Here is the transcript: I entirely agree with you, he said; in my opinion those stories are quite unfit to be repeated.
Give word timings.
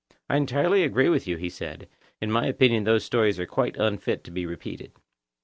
I 0.31 0.37
entirely 0.37 0.83
agree 0.83 1.09
with 1.09 1.27
you, 1.27 1.37
he 1.37 1.47
said; 1.47 1.87
in 2.19 2.31
my 2.31 2.47
opinion 2.47 2.85
those 2.85 3.05
stories 3.05 3.39
are 3.39 3.45
quite 3.45 3.77
unfit 3.77 4.23
to 4.23 4.31
be 4.31 4.47
repeated. 4.47 4.93